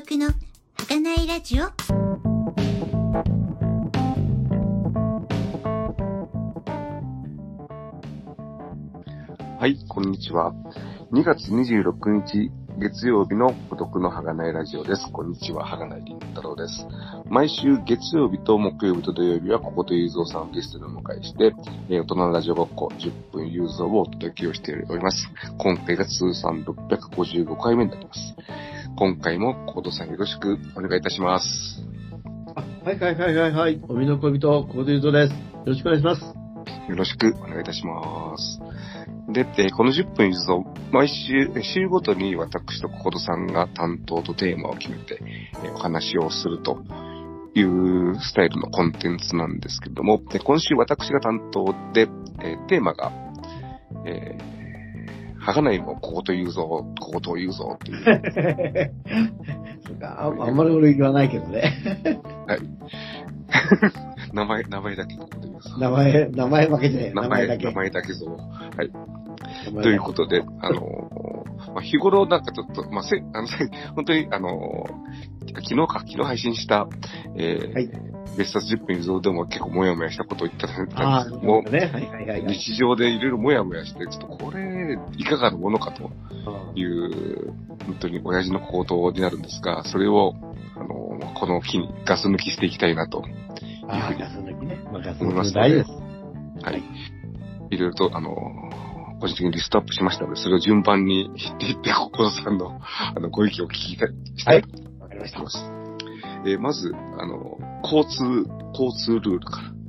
[0.00, 0.28] 孤独の
[0.78, 1.64] 儚いラジオ
[9.58, 10.54] はい、こんにちは。
[11.12, 15.12] 2月26日月曜日の孤独の儚いラジオです。
[15.12, 16.86] こんにちは、儚いりんたろうです。
[17.28, 21.52] 毎週月曜日と木曜日と土曜日はこことゆうぞうさんをゲストにお迎えして、
[21.90, 25.28] えー大人のラジオごっこ10分ゆうぞうをお届けをしております。
[25.58, 28.34] 今回が通算655回目になります。
[29.00, 31.46] 今回もコードさんよろしくお願いいたします。
[32.54, 33.80] あはいはいはいはいはい。
[33.88, 35.32] おみの恋人、コーデュートです。
[35.32, 36.22] よろしくお願いします。
[36.22, 38.60] よろしくお願いいたします。
[39.32, 45.18] で、えーこの10分ゆずを毎週、えー週ごとに私とココドさんが担当とテーマを決めて、
[45.64, 46.82] えーお話をすると
[47.54, 52.06] いうスタイルのコンテンツなんですけれども、で今週私が担当で、
[52.42, 53.12] えーテーマが、
[54.04, 54.59] えー、
[55.50, 58.04] はがないもここと言うぞ、ここと言うぞっていう、
[59.86, 61.74] そうかああんまり俺言わないけどね。
[64.32, 65.76] 名前、名前だけここで言うぞ。
[65.78, 67.14] 名前、名前負けじゃない。
[67.14, 67.64] 名前名前だけ。
[67.66, 68.26] 名前だけぞ。
[68.26, 68.92] はい。
[69.82, 70.84] ということで、あのー
[71.72, 73.66] まあ、日頃なんかちょっと、まあ、せ、あの、せ
[73.96, 74.90] 本当に、あのー
[75.52, 76.86] 昨日か、昨日配信した、
[77.36, 77.90] えー、はい
[78.36, 81.80] 別冊10分以上でも結構もやもやしたことを言ったんですけども、ね。
[81.80, 82.56] はいはいはいはい。
[82.56, 84.60] 日常でいろいろもやもやして、ちょっとこれ、
[85.16, 86.10] いかがなものかと
[86.72, 87.52] うんいう、
[87.86, 90.34] 本当に親父の行動になるんですが、それを、
[90.76, 93.22] あのーこの機にガス抜きしていきたいなと、
[93.88, 94.78] ああ、ガス抜きね。
[94.92, 95.90] まあ、ガス思います抜き大事です。
[95.90, 96.82] はい。
[97.70, 104.68] いろいろと、あのー個人的にリストアップしましたので、それを順番に言っていって、ここさんの、あの、ご意見を聞きたい、したいと
[104.98, 105.40] わかりました。
[106.46, 109.79] えーまず、あの、交通、交通ルールから。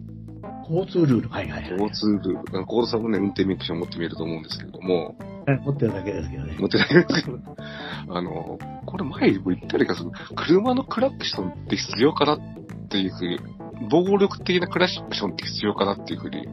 [0.72, 1.30] 交通ルール。
[1.30, 1.72] はいはいはい。
[1.72, 2.58] 交通ルール。
[2.58, 5.16] あの、小田さんもね、運転免許証持ってみると思うんですけれども、
[5.46, 6.56] はい持ってるだけですけどね。
[6.60, 7.40] 持ってないんですけど、
[8.16, 12.40] あの、これ前にも言ったりかする、車のクラクションって必要かなっ
[12.90, 13.40] ていうふうに、
[13.90, 16.48] 暴力的なクラクションって必要かなっていうふうに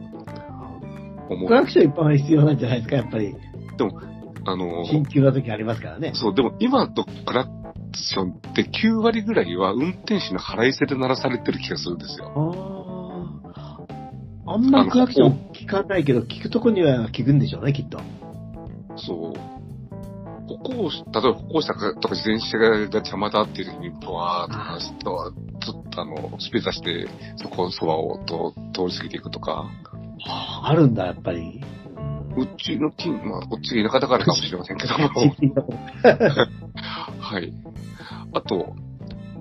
[1.29, 1.47] 思う。
[1.47, 3.35] クラクション一般は必要なんじゃないですか、やっぱり。
[4.45, 6.11] あの、緊急な時ありますからね。
[6.15, 7.51] そう、でも今のクラク
[7.93, 12.78] ションって9割ぐらいは運転手の腹いせで鳴らされてる気がするんですよ。
[14.49, 14.55] ああ。
[14.55, 17.99] あんまりクラクション聞かないけど、聞くとこには聞くんでしょうね、きっと。
[18.97, 19.35] そう。
[20.47, 21.79] 歩行し、例えば歩行者と
[22.09, 24.55] か自転車が邪魔だっていう時に、ブワーッ
[24.97, 27.07] とかちょっとあの、スピード出して、
[27.37, 29.69] そこのそばをと通り過ぎていくとか、
[30.63, 31.63] あるんだ、やっぱり。
[32.37, 35.09] うちの近、まあ、こっちが田舎だからかもしれませんけども、
[37.19, 37.53] はい。
[38.33, 38.75] あと、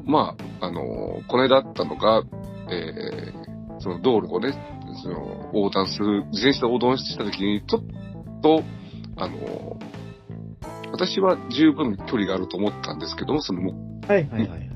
[0.05, 2.23] まあ、あの、この間あったのが、
[2.71, 8.63] えー、その道路をね、その、横断する、自転車で横断した時に、ちょっと、
[9.17, 9.79] あの、
[10.93, 14.71] 私は十分距離があると思ったんですけども、その、はいはいはいはい。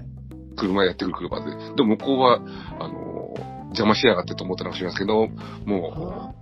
[0.57, 1.75] 車やってくる車で。
[1.75, 2.41] でも向こうは、
[2.79, 3.35] あの、
[3.67, 5.29] 邪魔しやがってと思ったのかもしれませんけど、
[5.65, 6.35] も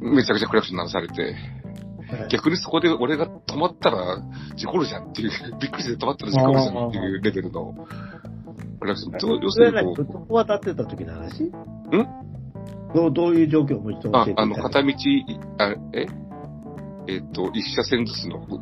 [0.00, 1.34] う、めちゃくちゃクラクション鳴らされて、
[2.30, 4.22] 逆にそこで俺が止まったら
[4.56, 7.74] 事故るじゃんっていう、 びっくりして止まったら事故るじゃんっていうレベルの
[8.80, 9.40] クラクション。
[9.42, 10.12] 要すそれるにこは何？
[10.12, 11.42] どこ渡ってた時の話？
[11.42, 11.50] んん？
[12.94, 14.92] どう、どういう状況をもう一度う、教えて、いたああの、だ片道、
[15.58, 16.06] あえ？
[17.10, 18.58] えっと、一車線ずつのふ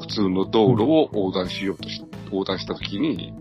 [0.00, 3.34] 普通の道路を横断しようとし、横断したときに、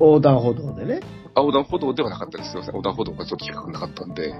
[0.00, 1.00] 横断歩道でね。
[1.34, 2.52] あ横断歩道ではなかったです。
[2.52, 2.74] すいません。
[2.74, 4.32] 横断歩道がちょっと近くなかったんで、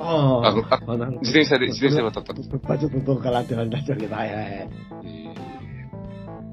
[0.00, 2.50] ああのああ自転車で、自転車で渡ったんです。
[2.62, 4.70] まあちょっとどうかなってなっちゃうけど、はいはいはい。
[5.04, 5.34] え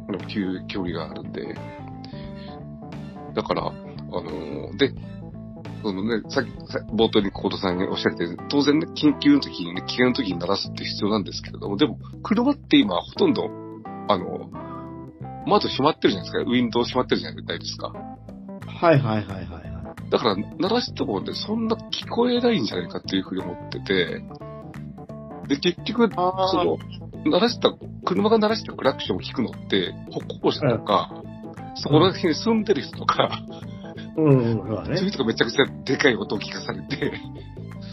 [0.10, 1.56] ー、急距離があるんで、
[3.36, 4.92] だから、あのーで、
[5.82, 13.50] そのね、さっき、さ冒頭にコードさんがおっしゃってた当然ね、緊急の時にね、危険の時に鳴らすって必要なんですけれども、でも、車って今、ほとんど、
[14.08, 14.50] あの、
[15.48, 16.50] 窓閉まってるじゃないですか。
[16.50, 17.88] ウィンドウ閉まってるじゃないですか。
[17.88, 20.12] はいはいはいはいはい。
[20.12, 24.22] だから、鳴らしてもね、そんな聞こえないんじゃないかっていうふうに思ってて、
[25.48, 26.78] で、結局、あその、
[27.26, 27.74] 鳴らした、
[28.06, 31.12] 車が鳴らしたクラクションを聞くのって、歩行者とか、
[31.76, 33.81] そこら辺に住んでる人とか、うん、
[34.18, 35.10] うん、そうだね。
[35.10, 37.14] 人がめちゃくちゃでかい音を聞かされて、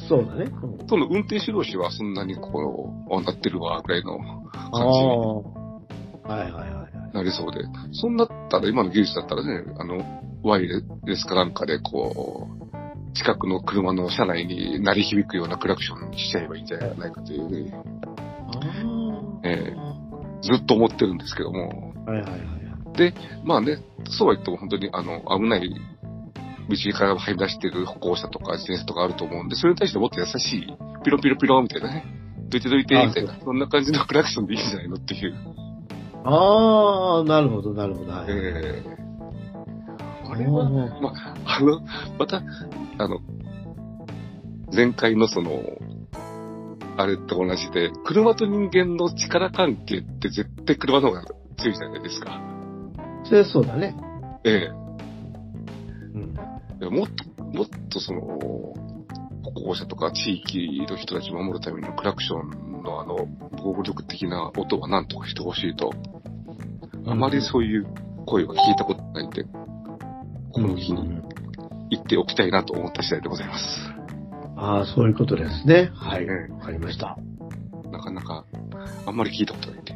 [0.09, 0.51] そうだね。
[0.63, 4.19] うんその運転手同士はそんなにこう、あ、鳴ってるわ、ぐらいの
[4.55, 6.29] あ感じ。
[6.29, 7.15] はいはいはいはい。
[7.15, 7.61] なりそうで、
[7.93, 9.99] そんなったら、今の技術だったらね、あの、
[10.43, 17.81] ワイヤレスかなんかで、こう、近くの車の車内に鳴り響くようなクラクションにしちゃえばいいんじゃないかというふうに、あ
[19.45, 19.75] え
[20.43, 22.11] ずっと思ってるんですけども、あ。
[22.11, 22.49] はいはいはい。
[23.45, 23.79] まあね、
[24.09, 25.71] そうは言っても本当にあの、危ない
[26.69, 30.67] 道から這い出してる歩行者とか自転車とかあると思うんで、それに対してもっと優しい、
[31.05, 32.05] ピロピロピロみたいなね、
[32.49, 35.35] どいてどいて、みたいな、そんな感じのクラクションでいいんじゃないのっていう。
[36.25, 38.13] ああ、なるほど、なるほど。
[38.13, 38.27] はい。
[38.29, 38.99] ええ
[40.31, 41.81] あれは、おーまあ、あの、
[42.19, 42.43] また、
[42.99, 43.21] あの、
[44.75, 45.63] 前回のその、
[46.99, 51.25] あれと同じで、車と人間の力関係って絶対車の方が
[51.57, 52.41] 強いじゃないですか。
[53.25, 53.95] それそうだね。
[54.45, 54.69] え
[56.15, 56.35] うん。
[56.87, 58.21] もっと、もっとその、
[59.43, 63.27] 歩行者とか地域の人たちを守るためのクラクションのあの、
[63.63, 65.93] 暴力的な音は何とかしてほしいと、
[67.07, 67.87] あまりそういう
[68.27, 69.45] 声は聞いたことないんで、
[70.53, 71.23] この日に
[71.91, 73.65] 言っておきたいなと思った次第でございます。
[74.57, 75.91] ああ、そういうことですね。
[75.95, 76.25] はい。
[76.25, 77.17] ええわかりました。
[77.91, 78.45] なかなか、
[79.07, 79.95] あんまり聞いたことないんで。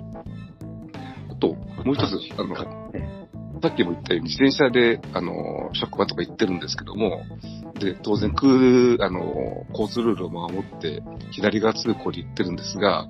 [1.31, 1.49] あと、
[1.85, 3.22] もう一つ、あの、え
[3.63, 7.23] さっきも言ったように自転車で、あの、職場とか行ってるんですけども、
[7.79, 8.51] で、当然、空、
[9.05, 13.07] あの、交通ルールを守って、左側通行で行ってるんですが、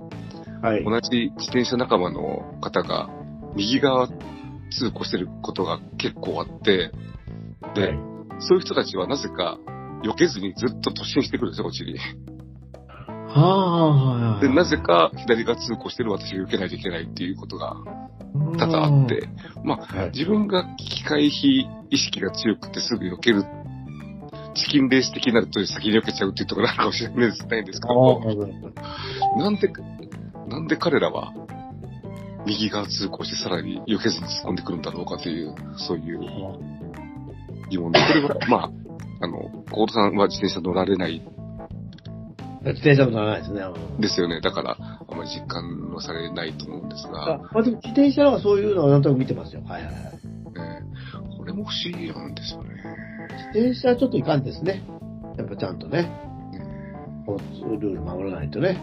[0.61, 0.85] はい。
[0.85, 3.09] 同じ自転車仲間の方が、
[3.57, 6.93] 右側通行してることが結構あって、
[7.75, 8.13] で、はい
[8.43, 9.59] そういう人たちはなぜか、
[10.05, 11.97] 避けずにずっと突進してくるんですよ、こっちに。
[13.29, 17.77] はあ、で、なぜか左側通行してる私が避けないといけないっていうことが
[18.59, 19.29] 多々あって、
[19.65, 20.11] まあ、はい。
[20.11, 23.45] 自分が機械比意識が強くてすぐ避ける、
[24.55, 28.21] チキンレース的になると先に避けちゃうっていうところなのかもしれないですないんですけど
[29.37, 29.73] なんで、
[30.49, 31.33] なんで彼らは
[32.47, 36.21] 右側通行してさらに避けずに突っ込んでくるんだろうかという、そういう
[37.71, 38.71] 疑問で、これは、まあ、
[39.21, 41.23] あの、コードさんは自転車乗られない
[42.65, 43.63] 自転車も乗らないですね。
[43.63, 44.41] うんですよね。
[44.41, 49.63] だから、あまり実感はされないと思うんですあが、まあ、でも自転車はそういうのはなんとなく見てますよ。
[49.65, 50.03] はいはいはい。
[50.57, 52.71] えーこれも不思議なんですよね。
[53.53, 54.81] 自転車はちょっといかんですね。
[55.37, 56.11] やっぱちゃんとね、ね
[57.27, 58.81] 交通ルール守らないとね。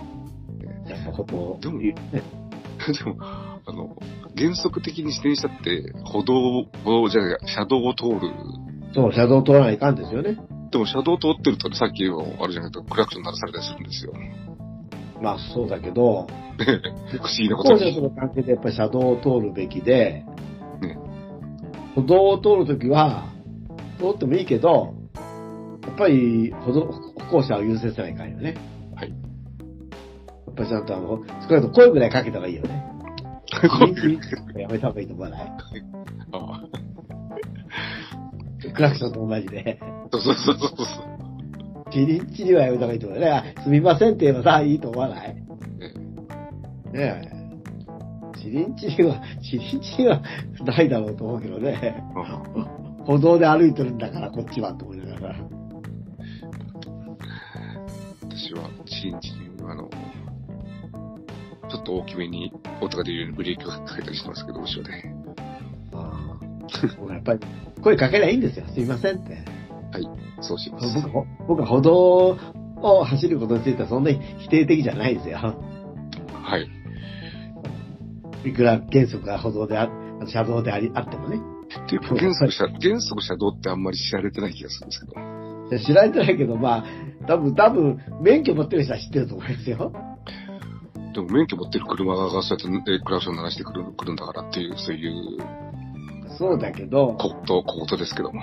[0.86, 3.96] やっぱここ、でもね、 でも、あの、
[4.36, 8.20] 原則的に自転車って歩道、歩道じゃない、車道を通る。
[8.94, 10.38] そう、車道通らないかんですよね。
[10.72, 14.14] でも車道通ってるとさっきのあるじゃないですか、クラクション鳴らされたりするんですよ。
[15.22, 16.28] まあそうだけど、
[16.58, 17.80] 不思議なことに。
[17.80, 20.26] 歩行者との関係でやっぱり車道を通るべきで、
[20.82, 20.98] ね
[21.96, 23.26] 歩道を通るときは、
[23.98, 24.94] 通ってもいいけど、
[25.84, 28.56] やっぱり歩道、歩行者を優先せないかんよね。
[28.96, 29.10] はい。
[29.10, 29.16] や
[30.52, 32.86] っぱりちゃんとあの、少なくとも声ぐらいかけた方がいいよね。
[34.56, 35.50] やめた方がいいと思わない？
[36.32, 36.64] あ
[38.76, 39.80] クラクションと同じで。
[40.12, 40.88] そうそうそうそうそう。
[41.92, 43.28] チリンチリはやめた方がいいと思うね。
[43.30, 45.36] あすみませんって言えばさ、いいと思わない？
[45.36, 45.42] ね
[46.94, 47.40] え。
[48.38, 50.22] チリンチリは、チリンチリは
[50.66, 52.04] ないだろうと思うけどね。
[52.16, 52.44] あ
[53.06, 55.36] 歩道で歩いてるんだから、こっちは、と思いながら。
[58.22, 59.90] 私は、チンチン、あの、
[61.70, 62.52] ちょっと大きめに
[62.82, 64.92] 音が出るようにブレーキをかけたりしてますけど、後ろで。
[67.10, 67.40] やっぱり、
[67.82, 68.66] 声かけりゃいいんですよ。
[68.68, 69.60] すみませんって。
[70.42, 71.02] そうします。
[71.02, 72.38] 僕は僕は歩道
[72.82, 75.38] を走ることについてはそんなに否定的じゃないですよ。
[75.38, 76.70] はい。
[78.46, 79.90] いくら原則が歩道であ、
[80.28, 81.42] 車道でありあってもね。
[81.86, 85.86] っていうか、原則車、原則車道ってあんまり知られてない気がするんですけど。
[85.86, 86.86] 知られてないけど、まあ、
[87.28, 89.94] 多分、多分、免許持ってる人は知ってると思いますよ。
[91.14, 95.38] でも免許持ってる車がそうやってえクラクション鳴らしてくるくるんだからっていう、そういう
[96.40, 98.42] そうだけど、小言、小言ですけども。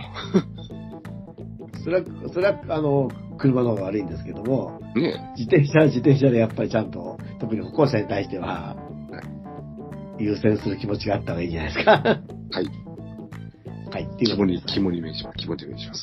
[1.83, 8.77] それは、それは、あの、車の方が悪いんですけども、ね自転車は自転車でやっぱりちゃんと、特に歩行者に対しては、
[10.19, 11.93] 優先する気持ちがあった方がいいんじゃないですか。
[11.93, 12.87] はい。
[13.91, 14.63] はい、っていう肝に。
[14.67, 15.37] 肝に銘じます。
[15.39, 16.03] 肝に銘じます。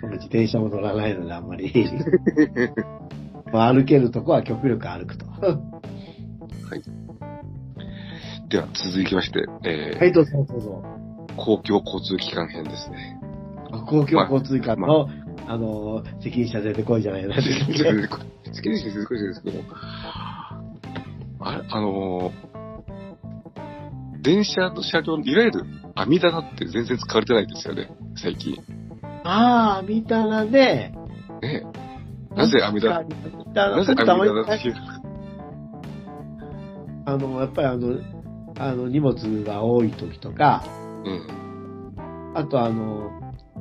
[0.00, 1.72] この自転車も乗らないのであんまり。
[3.52, 5.26] まあ歩けるとこは極力歩くと。
[5.26, 5.58] は
[8.54, 10.84] では、続きまして、えーい、どうぞどうぞ。
[11.36, 13.18] 公共交通機関編ですね。
[13.88, 15.08] 公共交通機関の、
[15.48, 17.84] あの、責任者出てこいじゃないですか責任。
[17.84, 19.58] 者出てこいじゃないですけど、
[21.40, 22.54] あれ、あのー
[24.22, 28.56] 電車の車両の、いわゆる網棚って全然使われてないですよね、最近。
[29.24, 30.92] ああ、網棚で、
[31.42, 31.62] ね
[32.34, 33.02] なぜ網棚、
[33.52, 34.74] なぜ網棚っていう、
[37.04, 38.13] あの、やっぱりあの、
[38.58, 40.64] あの、荷物が多い時とか、
[41.04, 42.32] うん。
[42.34, 43.10] あとあの、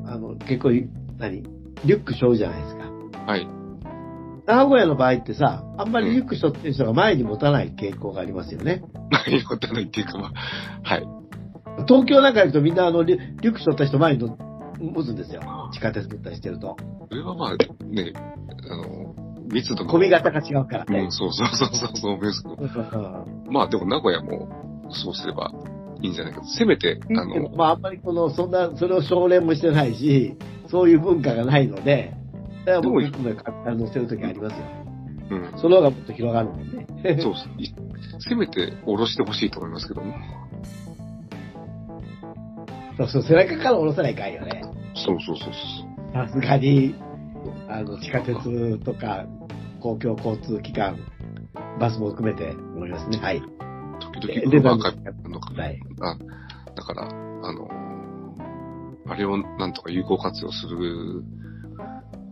[0.06, 0.70] あの、結構、
[1.18, 1.44] 何
[1.86, 2.84] リュック背負うじゃないですか。
[3.26, 3.48] はい。
[4.46, 8.84] 名古屋の場合ってさ、あんまりリュック背負ってる人が前に持たない傾向がありますよね。
[9.10, 10.32] 何もたないっていうか、まあ、
[10.84, 11.08] はい。
[11.88, 14.38] 東京なんか行くとみんなあのリュック背負った人前にの
[14.80, 15.42] 持つんですよ。
[15.74, 16.76] 地下鉄乗ったりしてると。
[16.76, 18.14] これはまあ、ね、
[18.70, 19.16] あの、
[19.52, 19.92] 密度の。
[19.92, 21.12] 込み型が違うからねうん、。
[21.12, 22.34] そうそうそうそう、そう。
[22.34, 24.50] そうそうそうまあでも名古屋も、
[24.94, 25.52] そうすれば
[26.02, 26.48] いいんじゃないかと。
[26.48, 30.36] せめて、あの、まあ、あんまりこの、そんな、それを奨励もしてないし、
[30.68, 32.14] そういう文化がないので、
[32.66, 33.30] だから僕いつも
[33.66, 34.66] あの、せるときありますよ。
[35.32, 35.60] うん。
[35.60, 36.88] その方がもっと広がるもんね。
[37.22, 37.34] そう
[38.20, 40.16] せめて下ろしてほしいと思いますけどね。
[42.98, 44.62] そうそう、背中から下ろさないかんよね。
[44.96, 46.14] そうそうそうそう。
[46.14, 46.96] さすがに、
[47.68, 49.26] あの、地下鉄とか、
[49.82, 50.98] 公共交通機関、
[51.80, 53.18] バスも含めて思いますね。
[53.18, 53.42] はい。
[54.20, 55.80] 時で々ウーバーかのかはい。
[56.02, 56.18] あ、
[56.76, 57.70] だから、あの、
[59.08, 61.24] あれをなんとか有効活用する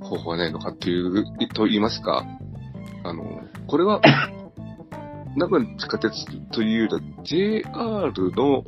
[0.02, 2.26] 方法はないのかっていう、と言いますか、
[3.04, 4.02] あの、これは、
[5.36, 8.64] 名古屋の地下鉄というよりは JR の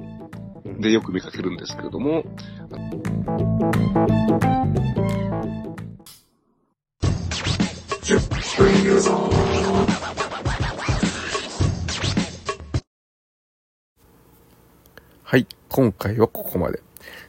[0.80, 2.24] でよく見かけるんですけれども、
[15.34, 16.84] はい、今回はここまで。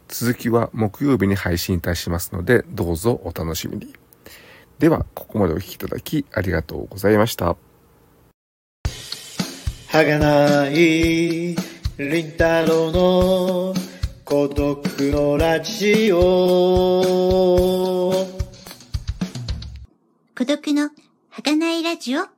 [0.08, 3.94] 続きは木曜日に配信いたしますので、どうぞお楽しみに。
[4.78, 7.56] では、ここまでお聴きいただきありがとうございました。
[9.88, 11.56] はがない、り
[11.96, 13.74] んたろの
[14.26, 16.20] 孤独のラジオ。
[20.36, 20.90] 孤独の
[21.30, 22.33] 儚いラジオ